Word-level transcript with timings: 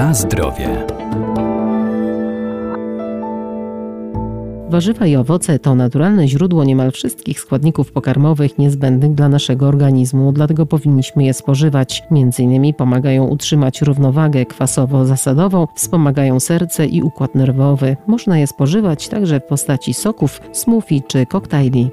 Na 0.00 0.14
zdrowie. 0.14 0.86
Warzywa 4.68 5.06
i 5.06 5.16
owoce 5.16 5.58
to 5.58 5.74
naturalne 5.74 6.28
źródło 6.28 6.64
niemal 6.64 6.90
wszystkich 6.90 7.40
składników 7.40 7.92
pokarmowych 7.92 8.58
niezbędnych 8.58 9.14
dla 9.14 9.28
naszego 9.28 9.68
organizmu, 9.68 10.32
dlatego 10.32 10.66
powinniśmy 10.66 11.24
je 11.24 11.34
spożywać. 11.34 12.02
Między 12.10 12.42
innymi 12.42 12.74
pomagają 12.74 13.26
utrzymać 13.26 13.82
równowagę 13.82 14.46
kwasowo-zasadową, 14.46 15.66
wspomagają 15.74 16.40
serce 16.40 16.86
i 16.86 17.02
układ 17.02 17.34
nerwowy. 17.34 17.96
Można 18.06 18.38
je 18.38 18.46
spożywać 18.46 19.08
także 19.08 19.40
w 19.40 19.44
postaci 19.44 19.94
soków, 19.94 20.40
smoothie 20.52 21.00
czy 21.08 21.26
koktajli. 21.26 21.90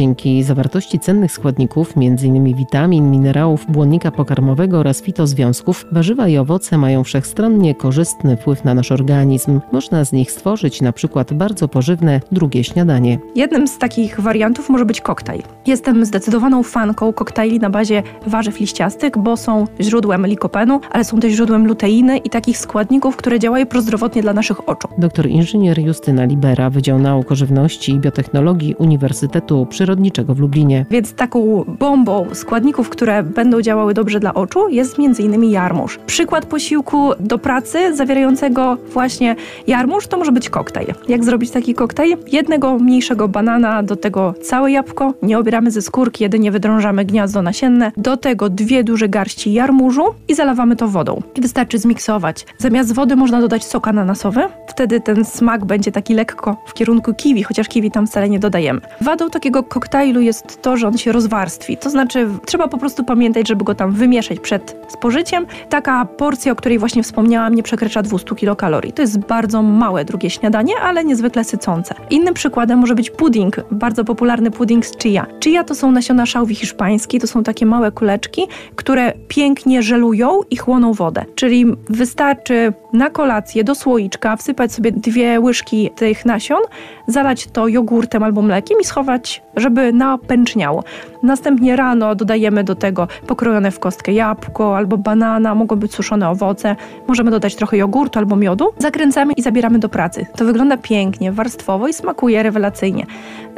Dzięki 0.00 0.42
zawartości 0.42 0.98
cennych 0.98 1.32
składników, 1.32 1.92
m.in. 1.96 2.54
witamin, 2.54 3.10
minerałów, 3.10 3.66
błonnika 3.68 4.10
pokarmowego 4.10 4.78
oraz 4.78 5.02
fitozwiązków, 5.02 5.86
warzywa 5.92 6.28
i 6.28 6.36
owoce 6.36 6.78
mają 6.78 7.04
wszechstronnie 7.04 7.74
korzystny 7.74 8.36
wpływ 8.36 8.64
na 8.64 8.74
nasz 8.74 8.92
organizm. 8.92 9.60
Można 9.72 10.04
z 10.04 10.12
nich 10.12 10.32
stworzyć 10.32 10.80
na 10.80 10.92
przykład 10.92 11.32
bardzo 11.32 11.68
pożywne 11.68 12.20
drugie 12.32 12.64
śniadanie. 12.64 13.18
Jednym 13.34 13.68
z 13.68 13.78
takich 13.78 14.20
wariantów 14.20 14.68
może 14.68 14.84
być 14.84 15.00
koktajl. 15.00 15.42
Jestem 15.66 16.04
zdecydowaną 16.04 16.62
fanką 16.62 17.12
koktajli 17.12 17.58
na 17.58 17.70
bazie 17.70 18.02
warzyw 18.26 18.60
liściastych, 18.60 19.18
bo 19.18 19.36
są 19.36 19.66
źródłem 19.80 20.26
likopenu, 20.26 20.80
ale 20.90 21.04
są 21.04 21.20
też 21.20 21.32
źródłem 21.32 21.66
luteiny 21.66 22.18
i 22.18 22.30
takich 22.30 22.58
składników, 22.58 23.16
które 23.16 23.38
działają 23.38 23.66
prozdrowotnie 23.66 24.22
dla 24.22 24.32
naszych 24.32 24.68
oczu. 24.68 24.88
Doktor 24.98 25.26
inżynier 25.26 25.78
Justyna 25.78 26.24
Libera, 26.24 26.70
Wydział 26.70 26.98
Nauk 26.98 27.32
o 27.32 27.34
Żywności 27.34 27.92
i 27.92 27.98
Biotechnologii 27.98 28.74
Uniwersytetu 28.74 29.66
przyrodniczego 29.90 30.34
w 30.34 30.38
Lublinie. 30.38 30.86
Więc 30.90 31.12
taką 31.12 31.64
bombą 31.78 32.26
składników, 32.32 32.88
które 32.88 33.22
będą 33.22 33.62
działały 33.62 33.94
dobrze 33.94 34.20
dla 34.20 34.34
oczu 34.34 34.68
jest 34.68 34.96
m.in. 34.98 35.44
jarmuż. 35.44 35.98
Przykład 36.06 36.46
posiłku 36.46 37.10
do 37.20 37.38
pracy 37.38 37.96
zawierającego 37.96 38.76
właśnie 38.92 39.36
jarmuż 39.66 40.06
to 40.06 40.18
może 40.18 40.32
być 40.32 40.50
koktajl. 40.50 40.94
Jak 41.08 41.24
zrobić 41.24 41.50
taki 41.50 41.74
koktajl? 41.74 42.16
Jednego 42.32 42.78
mniejszego 42.78 43.28
banana, 43.28 43.82
do 43.82 43.96
tego 43.96 44.34
całe 44.42 44.70
jabłko, 44.70 45.14
nie 45.22 45.38
obieramy 45.38 45.70
ze 45.70 45.82
skórki, 45.82 46.24
jedynie 46.24 46.50
wydrążamy 46.50 47.04
gniazdo 47.04 47.42
nasienne, 47.42 47.92
do 47.96 48.16
tego 48.16 48.48
dwie 48.48 48.84
duże 48.84 49.08
garści 49.08 49.52
jarmużu 49.52 50.04
i 50.28 50.34
zalewamy 50.34 50.76
to 50.76 50.88
wodą. 50.88 51.22
I 51.34 51.40
wystarczy 51.40 51.78
zmiksować. 51.78 52.46
Zamiast 52.58 52.94
wody 52.94 53.16
można 53.16 53.40
dodać 53.40 53.64
sok 53.64 53.88
ananasowy, 53.88 54.40
wtedy 54.68 55.00
ten 55.00 55.24
smak 55.24 55.64
będzie 55.64 55.92
taki 55.92 56.14
lekko 56.14 56.56
w 56.66 56.74
kierunku 56.74 57.14
kiwi, 57.14 57.42
chociaż 57.42 57.68
kiwi 57.68 57.90
tam 57.90 58.06
wcale 58.06 58.28
nie 58.28 58.38
dodajemy. 58.38 58.80
Wadą 59.00 59.30
takiego 59.30 59.62
koktajlu 59.70 60.20
jest 60.20 60.62
to, 60.62 60.76
że 60.76 60.88
on 60.88 60.98
się 60.98 61.12
rozwarstwi. 61.12 61.76
To 61.76 61.90
znaczy, 61.90 62.28
trzeba 62.46 62.68
po 62.68 62.78
prostu 62.78 63.04
pamiętać, 63.04 63.48
żeby 63.48 63.64
go 63.64 63.74
tam 63.74 63.92
wymieszać 63.92 64.40
przed 64.40 64.76
spożyciem. 64.88 65.46
Taka 65.68 66.04
porcja, 66.04 66.52
o 66.52 66.56
której 66.56 66.78
właśnie 66.78 67.02
wspomniałam, 67.02 67.54
nie 67.54 67.62
przekracza 67.62 68.02
200 68.02 68.34
kilokalorii. 68.34 68.92
To 68.92 69.02
jest 69.02 69.18
bardzo 69.18 69.62
małe 69.62 70.04
drugie 70.04 70.30
śniadanie, 70.30 70.72
ale 70.82 71.04
niezwykle 71.04 71.44
sycące. 71.44 71.94
Innym 72.10 72.34
przykładem 72.34 72.78
może 72.78 72.94
być 72.94 73.10
pudding, 73.10 73.56
bardzo 73.70 74.04
popularny 74.04 74.50
pudding 74.50 74.86
z 74.86 74.96
chia. 74.98 75.26
Chia 75.44 75.64
to 75.64 75.74
są 75.74 75.90
nasiona 75.90 76.26
szałwi 76.26 76.54
hiszpańskiej, 76.54 77.20
to 77.20 77.26
są 77.26 77.42
takie 77.42 77.66
małe 77.66 77.92
kuleczki, 77.92 78.42
które 78.76 79.12
pięknie 79.28 79.82
żelują 79.82 80.40
i 80.50 80.56
chłoną 80.56 80.92
wodę. 80.92 81.24
Czyli 81.34 81.66
wystarczy 81.88 82.72
na 82.92 83.10
kolację 83.10 83.64
do 83.64 83.74
słoiczka 83.74 84.36
wsypać 84.36 84.72
sobie 84.72 84.92
dwie 84.92 85.40
łyżki 85.40 85.90
tych 85.96 86.26
nasion, 86.26 86.60
zalać 87.06 87.46
to 87.46 87.68
jogurtem 87.68 88.22
albo 88.22 88.42
mlekiem 88.42 88.78
i 88.80 88.84
schować 88.84 89.42
żeby 89.60 89.92
napęczniało. 89.92 90.84
Następnie 91.22 91.76
rano 91.76 92.14
dodajemy 92.14 92.64
do 92.64 92.74
tego 92.74 93.08
pokrojone 93.26 93.70
w 93.70 93.78
kostkę 93.78 94.12
jabłko 94.12 94.76
albo 94.76 94.96
banana, 94.98 95.54
mogą 95.54 95.76
być 95.76 95.94
suszone 95.94 96.30
owoce, 96.30 96.76
możemy 97.08 97.30
dodać 97.30 97.54
trochę 97.54 97.76
jogurtu 97.76 98.18
albo 98.18 98.36
miodu. 98.36 98.68
Zakręcamy 98.78 99.32
i 99.32 99.42
zabieramy 99.42 99.78
do 99.78 99.88
pracy. 99.88 100.26
To 100.36 100.44
wygląda 100.44 100.76
pięknie, 100.76 101.32
warstwowo 101.32 101.88
i 101.88 101.92
smakuje 101.92 102.42
rewelacyjnie. 102.42 103.06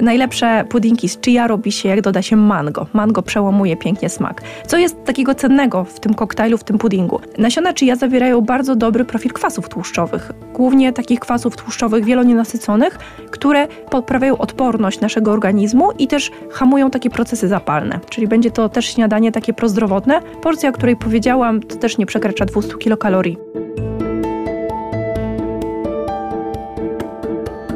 Najlepsze 0.01 0.65
puddingi 0.69 1.09
z 1.09 1.21
chia 1.21 1.47
robi 1.47 1.73
się, 1.73 1.89
jak 1.89 2.01
doda 2.01 2.23
się 2.23 2.37
mango. 2.37 2.87
Mango 2.93 3.23
przełamuje 3.23 3.77
pięknie 3.77 4.09
smak. 4.09 4.43
Co 4.67 4.79
jest 4.79 5.05
takiego 5.05 5.35
cennego 5.35 5.85
w 5.85 6.01
tym 6.01 6.15
koktajlu, 6.15 6.59
w 6.59 6.65
tym 6.65 6.79
puddingu? 6.79 7.21
Nasiona 7.39 7.73
chia 7.75 7.97
zawierają 7.97 8.41
bardzo 8.41 8.77
dobry 8.77 9.05
profil 9.05 9.33
kwasów 9.33 9.69
tłuszczowych, 9.69 10.33
głównie 10.55 10.93
takich 10.93 11.21
kwasów 11.21 11.57
tłuszczowych 11.57 12.05
wielonienasyconych, 12.05 12.99
które 13.31 13.69
poprawiają 13.91 14.39
odporność 14.39 15.01
naszego 15.01 15.33
organizmu 15.33 15.92
i 15.99 16.09
też 16.09 16.31
hamują 16.51 16.91
takie 16.91 17.11
procesy 17.11 17.49
zapalne. 17.49 18.01
Czyli 18.11 18.29
będzie 18.29 18.51
to 18.51 18.69
też 18.69 18.87
śniadanie 18.87 19.33
takie 19.33 19.53
prozdrowotne. 19.53 20.21
Porcja, 20.43 20.71
o 20.71 20.73
której 20.73 20.97
powiedziałam, 20.97 21.61
to 21.61 21.77
też 21.77 21.99
nie 21.99 22.07
przekracza 22.07 22.45
200 22.45 22.75
kilokalorii. 22.79 23.39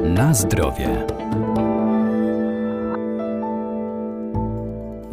Na 0.04 0.34
zdrowie. 0.34 1.15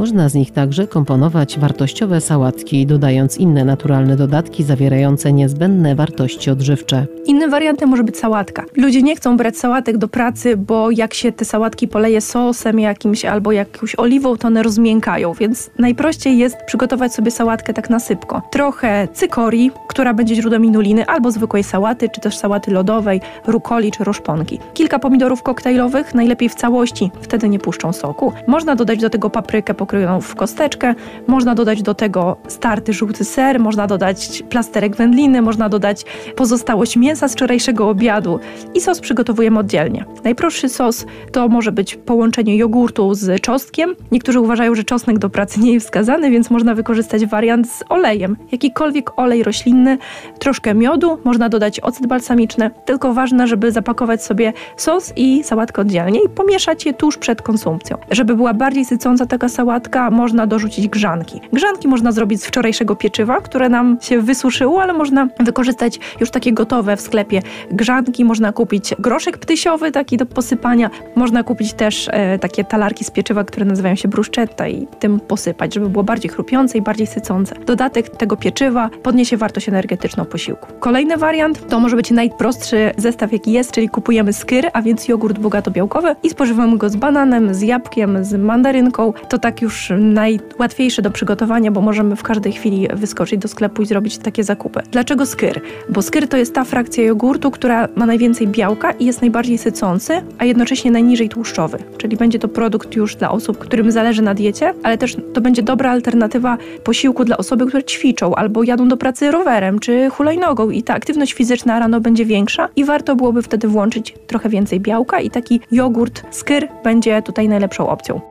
Można 0.03 0.29
z 0.29 0.35
nich 0.35 0.51
także 0.51 0.87
komponować 0.87 1.59
wartościowe 1.59 2.21
sałatki, 2.21 2.85
dodając 2.85 3.37
inne 3.37 3.65
naturalne 3.65 4.15
dodatki 4.15 4.63
zawierające 4.63 5.33
niezbędne 5.33 5.95
wartości 5.95 6.49
odżywcze. 6.51 7.05
Innym 7.25 7.51
wariantem 7.51 7.89
może 7.89 8.03
być 8.03 8.17
sałatka. 8.17 8.65
Ludzie 8.77 9.01
nie 9.01 9.15
chcą 9.15 9.37
brać 9.37 9.57
sałatek 9.57 9.97
do 9.97 10.07
pracy, 10.07 10.57
bo 10.57 10.91
jak 10.91 11.13
się 11.13 11.31
te 11.31 11.45
sałatki 11.45 11.87
poleje 11.87 12.21
sosem 12.21 12.79
jakimś 12.79 13.25
albo 13.25 13.51
jakąś 13.51 13.95
oliwą, 13.99 14.37
to 14.37 14.47
one 14.47 14.63
rozmiękają, 14.63 15.33
więc 15.33 15.69
najprościej 15.79 16.37
jest 16.37 16.57
przygotować 16.67 17.13
sobie 17.13 17.31
sałatkę 17.31 17.73
tak 17.73 17.89
na 17.89 17.99
sypko. 17.99 18.41
Trochę 18.51 19.07
cykorii, 19.13 19.71
która 19.87 20.13
będzie 20.13 20.35
źródłem 20.35 20.65
inuliny, 20.65 21.05
albo 21.05 21.31
zwykłej 21.31 21.63
sałaty, 21.63 22.09
czy 22.09 22.21
też 22.21 22.37
sałaty 22.37 22.71
lodowej, 22.71 23.21
rukoli 23.47 23.91
czy 23.91 24.03
roszponki. 24.03 24.59
Kilka 24.73 24.99
pomidorów 24.99 25.43
koktajlowych, 25.43 26.15
najlepiej 26.15 26.49
w 26.49 26.55
całości, 26.55 27.11
wtedy 27.21 27.49
nie 27.49 27.59
puszczą 27.59 27.93
soku. 27.93 28.33
Można 28.47 28.75
dodać 28.75 28.99
do 28.99 29.09
tego 29.09 29.29
paprykę 29.29 29.73
pokrojoną 29.73 29.92
w 30.21 30.35
kosteczkę, 30.35 30.95
można 31.27 31.55
dodać 31.55 31.81
do 31.81 31.93
tego 31.93 32.37
starty 32.47 32.93
żółty 32.93 33.25
ser, 33.25 33.59
można 33.59 33.87
dodać 33.87 34.43
plasterek 34.49 34.95
wędliny, 34.95 35.41
można 35.41 35.69
dodać 35.69 36.05
pozostałość 36.35 36.97
mięsa, 36.97 37.27
z 37.27 37.33
wczorajszego 37.33 37.89
obiadu 37.89 38.39
i 38.73 38.81
sos 38.81 38.99
przygotowujemy 38.99 39.59
oddzielnie. 39.59 40.05
Najprostszy 40.23 40.69
sos 40.69 41.05
to 41.31 41.47
może 41.47 41.71
być 41.71 41.95
połączenie 41.95 42.57
jogurtu 42.57 43.13
z 43.13 43.41
czosnkiem. 43.41 43.95
Niektórzy 44.11 44.39
uważają, 44.39 44.75
że 44.75 44.83
czosnek 44.83 45.19
do 45.19 45.29
pracy 45.29 45.59
nie 45.59 45.73
jest 45.73 45.85
wskazany, 45.85 46.31
więc 46.31 46.49
można 46.49 46.75
wykorzystać 46.75 47.25
wariant 47.25 47.69
z 47.69 47.83
olejem. 47.89 48.37
Jakikolwiek 48.51 49.19
olej 49.19 49.43
roślinny, 49.43 49.97
troszkę 50.39 50.73
miodu, 50.73 51.17
można 51.23 51.49
dodać 51.49 51.79
ocet 51.79 52.07
balsamiczny. 52.07 52.71
Tylko 52.85 53.13
ważne, 53.13 53.47
żeby 53.47 53.71
zapakować 53.71 54.23
sobie 54.23 54.53
sos 54.77 55.13
i 55.15 55.43
sałatkę 55.43 55.81
oddzielnie 55.81 56.19
i 56.25 56.29
pomieszać 56.29 56.85
je 56.85 56.93
tuż 56.93 57.17
przed 57.17 57.41
konsumpcją. 57.41 57.97
Żeby 58.11 58.35
była 58.35 58.53
bardziej 58.53 58.85
sycąca 58.85 59.25
taka 59.25 59.49
sałatka, 59.83 60.11
można 60.11 60.47
dorzucić 60.47 60.87
grzanki. 60.87 61.41
Grzanki 61.53 61.87
można 61.87 62.11
zrobić 62.11 62.41
z 62.41 62.45
wczorajszego 62.45 62.95
pieczywa, 62.95 63.41
które 63.41 63.69
nam 63.69 63.97
się 64.01 64.21
wysuszyło, 64.21 64.81
ale 64.81 64.93
można 64.93 65.27
wykorzystać 65.39 65.99
już 66.19 66.31
takie 66.31 66.53
gotowe 66.53 66.97
w 66.97 67.01
sklepie 67.01 67.41
grzanki, 67.71 68.25
można 68.25 68.53
kupić 68.53 68.95
groszek 68.99 69.37
ptysiowy 69.37 69.91
taki 69.91 70.17
do 70.17 70.25
posypania, 70.25 70.89
można 71.15 71.43
kupić 71.43 71.73
też 71.73 72.09
e, 72.11 72.39
takie 72.39 72.63
talarki 72.63 73.03
z 73.03 73.11
pieczywa, 73.11 73.43
które 73.43 73.65
nazywają 73.65 73.95
się 73.95 74.07
bruszczetta 74.07 74.67
i 74.67 74.87
tym 74.99 75.19
posypać, 75.19 75.73
żeby 75.73 75.89
było 75.89 76.03
bardziej 76.03 76.31
chrupiące 76.31 76.77
i 76.77 76.81
bardziej 76.81 77.07
sycące. 77.07 77.55
Dodatek 77.65 78.09
tego 78.09 78.37
pieczywa 78.37 78.89
podniesie 79.03 79.37
wartość 79.37 79.69
energetyczną 79.69 80.25
posiłku. 80.25 80.67
Kolejny 80.79 81.17
wariant 81.17 81.67
to 81.67 81.79
może 81.79 81.95
być 81.95 82.11
najprostszy 82.11 82.91
zestaw 82.97 83.31
jaki 83.31 83.51
jest, 83.51 83.71
czyli 83.71 83.89
kupujemy 83.89 84.33
skyr, 84.33 84.69
a 84.73 84.81
więc 84.81 85.07
jogurt 85.07 85.39
bogato 85.39 85.71
białkowy 85.71 86.15
i 86.23 86.29
spożywamy 86.29 86.77
go 86.77 86.89
z 86.89 86.95
bananem, 86.95 87.53
z 87.53 87.61
jabłkiem, 87.61 88.23
z 88.25 88.33
mandarynką. 88.33 89.13
To 89.29 89.37
tak 89.37 89.61
już 89.63 89.91
najłatwiejsze 89.97 91.01
do 91.01 91.11
przygotowania, 91.11 91.71
bo 91.71 91.81
możemy 91.81 92.15
w 92.15 92.23
każdej 92.23 92.53
chwili 92.53 92.87
wyskoczyć 92.93 93.39
do 93.39 93.47
sklepu 93.47 93.81
i 93.81 93.85
zrobić 93.85 94.17
takie 94.17 94.43
zakupy. 94.43 94.81
Dlaczego 94.91 95.25
skyr? 95.25 95.61
Bo 95.89 96.01
skyr 96.01 96.27
to 96.27 96.37
jest 96.37 96.53
ta 96.53 96.63
frakcja 96.63 96.83
frakcja 96.83 97.03
jogurtu, 97.03 97.51
która 97.51 97.87
ma 97.95 98.05
najwięcej 98.05 98.47
białka 98.47 98.91
i 98.91 99.05
jest 99.05 99.21
najbardziej 99.21 99.57
sycący, 99.57 100.21
a 100.37 100.45
jednocześnie 100.45 100.91
najniżej 100.91 101.29
tłuszczowy. 101.29 101.77
Czyli 101.97 102.17
będzie 102.17 102.39
to 102.39 102.47
produkt 102.47 102.95
już 102.95 103.15
dla 103.15 103.31
osób, 103.31 103.57
którym 103.57 103.91
zależy 103.91 104.21
na 104.21 104.33
diecie, 104.33 104.73
ale 104.83 104.97
też 104.97 105.15
to 105.33 105.41
będzie 105.41 105.63
dobra 105.63 105.91
alternatywa 105.91 106.57
posiłku 106.83 107.25
dla 107.25 107.37
osoby, 107.37 107.65
które 107.65 107.83
ćwiczą 107.83 108.35
albo 108.35 108.63
jadą 108.63 108.87
do 108.87 108.97
pracy 108.97 109.31
rowerem 109.31 109.79
czy 109.79 110.09
hulajnogą 110.09 110.69
i 110.69 110.83
ta 110.83 110.93
aktywność 110.93 111.33
fizyczna 111.33 111.79
rano 111.79 112.01
będzie 112.01 112.25
większa 112.25 112.69
i 112.75 112.85
warto 112.85 113.15
byłoby 113.15 113.41
wtedy 113.41 113.67
włączyć 113.67 114.15
trochę 114.27 114.49
więcej 114.49 114.79
białka 114.79 115.19
i 115.19 115.29
taki 115.29 115.59
jogurt 115.71 116.23
skyr 116.31 116.67
będzie 116.83 117.21
tutaj 117.21 117.49
najlepszą 117.49 117.89
opcją. 117.89 118.21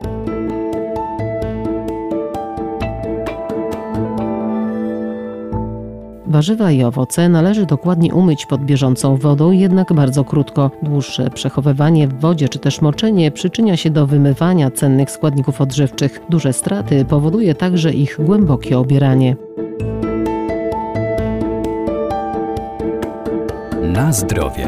Warzywa 6.33 6.71
i 6.71 6.83
owoce 6.83 7.29
należy 7.29 7.65
dokładnie 7.65 8.13
umyć 8.13 8.45
pod 8.45 8.65
bieżącą 8.65 9.17
wodą, 9.17 9.51
jednak 9.51 9.93
bardzo 9.93 10.23
krótko. 10.23 10.71
Dłuższe 10.83 11.29
przechowywanie 11.29 12.07
w 12.07 12.19
wodzie 12.19 12.49
czy 12.49 12.59
też 12.59 12.81
moczenie 12.81 13.31
przyczynia 13.31 13.77
się 13.77 13.89
do 13.89 14.07
wymywania 14.07 14.71
cennych 14.71 15.11
składników 15.11 15.61
odżywczych. 15.61 16.19
Duże 16.29 16.53
straty 16.53 17.05
powoduje 17.05 17.55
także 17.55 17.93
ich 17.93 18.17
głębokie 18.19 18.79
obieranie. 18.79 19.35
Na 23.81 24.13
zdrowie. 24.13 24.67